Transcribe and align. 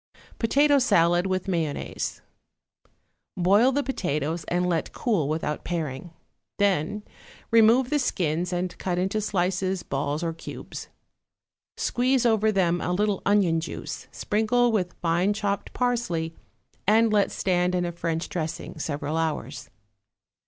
=Potato 0.39 0.79
Salad 0.79 1.27
with 1.27 1.47
Mayonnaise.= 1.47 2.23
Boil 3.37 3.71
the 3.71 3.83
potatoes 3.83 4.45
and 4.45 4.67
let 4.67 4.93
cool 4.93 5.29
without 5.29 5.63
paring. 5.63 6.09
Then 6.57 7.03
remove 7.51 7.91
the 7.91 7.99
skins 7.99 8.51
and 8.51 8.75
cut 8.79 8.97
into 8.97 9.21
slices, 9.21 9.83
balls, 9.83 10.23
or 10.23 10.33
cubes. 10.33 10.87
Squeeze 11.77 12.25
over 12.25 12.51
them 12.51 12.81
a 12.81 12.91
little 12.91 13.21
onion 13.27 13.59
juice, 13.59 14.07
sprinkle 14.11 14.71
with 14.71 14.95
fine 15.03 15.33
chopped 15.33 15.71
parsley, 15.71 16.33
and 16.87 17.13
let 17.13 17.29
stand 17.29 17.75
in 17.75 17.85
a 17.85 17.91
French 17.91 18.27
dressing 18.27 18.79
several 18.79 19.17
hours. 19.17 19.69